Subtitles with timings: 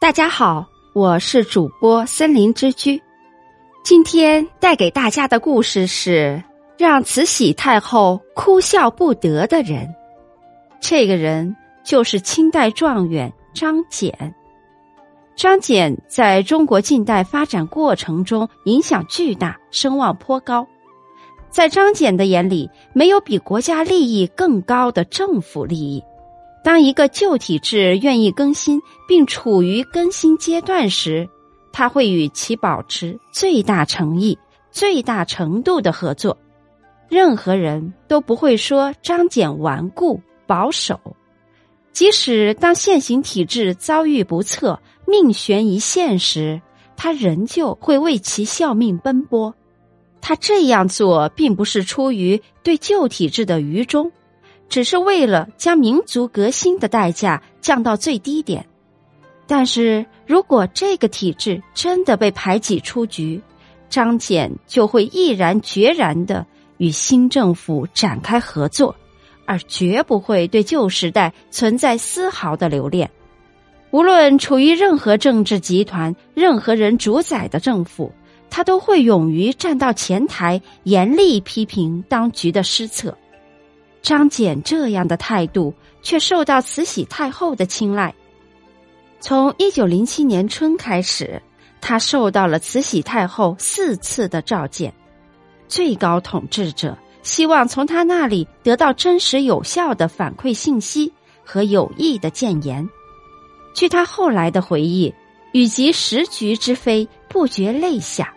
[0.00, 3.02] 大家好，我是主播森林之居。
[3.84, 6.42] 今天带给大家的故事是
[6.78, 9.94] 让慈禧太后哭笑不得的人。
[10.80, 11.54] 这个人
[11.84, 14.10] 就是清代状元张謇。
[15.36, 20.66] 张謇在中国近代发展过程中影响巨大，声望颇高。
[21.50, 26.02] 在张謇的眼里，没有比国家利益更高的政府利益。
[26.62, 31.28] 当一个旧体制愿意更新并处于更新阶段时，
[31.72, 34.38] 他会与其保持最大诚意、
[34.70, 36.36] 最大程度的合作。
[37.08, 41.00] 任何人都不会说张謇顽固保守，
[41.92, 46.60] 即使当现行体制遭遇不测、命悬一线时，
[46.96, 49.52] 他仍旧会为其效命奔波。
[50.20, 54.12] 他这样做并不是出于对旧体制的愚忠。
[54.70, 58.64] 只是为了将民族革新的代价降到最低点，
[59.46, 63.42] 但是如果这个体制真的被排挤出局，
[63.88, 68.94] 张謇就会毅然决然的与新政府展开合作，
[69.44, 73.10] 而绝不会对旧时代存在丝毫的留恋。
[73.90, 78.12] 无论处于任何政治集团、任何人主宰的政府，
[78.48, 83.18] 他都会勇于站到前台，严厉批评当局的失策。
[84.02, 88.14] 张謇这样的态度却受到慈禧太后的青睐。
[89.20, 91.42] 从一九零七年春开始，
[91.80, 94.92] 他受到了慈禧太后四次的召见。
[95.68, 101.12] 最高统治者希望从他那里得到真实有效的反馈信息
[101.44, 102.88] 和有益的谏言。
[103.74, 105.14] 据他后来的回忆，
[105.52, 108.34] 与及时局之非，不觉泪下。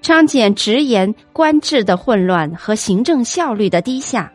[0.00, 4.32] 张謇直言官制的混乱和行政效率的低下。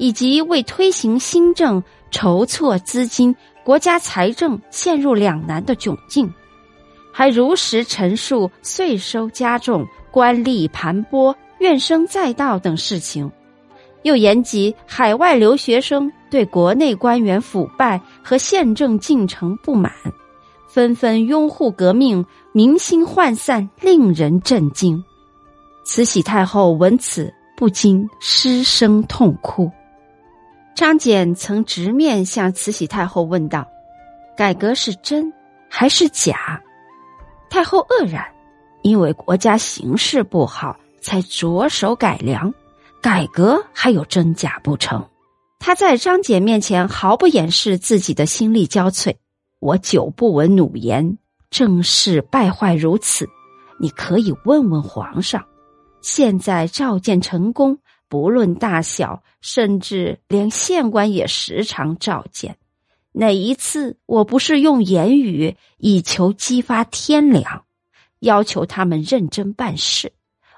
[0.00, 6.32] 以及为推行新政筹措资金，国家财政陷入两难的窘境，
[7.12, 13.30] 还如实陈述税收加重、官吏盘剥、怨声载道等事情，
[14.02, 19.92] 又言及海外留学生对国内官员腐败和宪政进程不满，
[20.66, 25.04] 纷纷拥护革命，民心涣散，令人震惊。
[25.84, 29.70] 慈禧太后闻此，不禁失声痛哭。
[30.80, 33.68] 张謇曾直面向慈禧太后问道
[34.34, 35.30] ：“改革是真
[35.68, 36.58] 还是假？”
[37.50, 38.24] 太后愕然，
[38.80, 42.54] 因为国家形势不好，才着手改良，
[43.02, 45.06] 改革还有真假不成？
[45.58, 49.14] 他在张謇面前毫不掩饰自己的心力交瘁。
[49.58, 51.18] 我久不闻奴言，
[51.50, 53.28] 政事败坏如此，
[53.78, 55.44] 你可以问问皇上。
[56.00, 57.78] 现在召见成功。
[58.10, 62.58] 不论大小，甚至连县官也时常召见。
[63.12, 67.64] 哪一次我不是用言语以求激发天良，
[68.18, 70.12] 要求他们认真办事？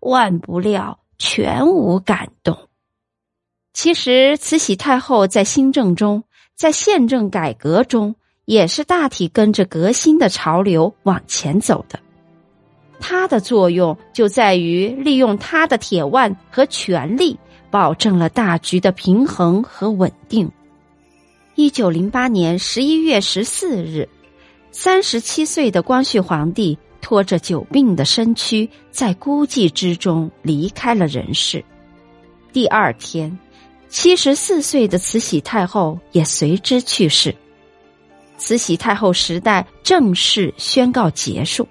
[0.00, 2.68] 万不料全无感动。
[3.72, 6.24] 其实慈禧太后在新政中，
[6.56, 12.00] 在宪政改革中，也是大体跟着革新的潮流往前走的。
[13.00, 17.38] 它的作用就在于利用他的铁腕和权力，
[17.70, 20.50] 保证了大局的平衡和稳定。
[21.54, 24.08] 一九零八年十一月十四日，
[24.72, 31.64] 三十七岁的光绪皇帝拖着久病的身躯，在孤寂之中离开了人世。
[32.52, 33.38] 第二天，
[33.88, 37.34] 七十四岁的慈禧太后也随之去世。
[38.38, 41.66] 慈禧太后时代正式宣告结束。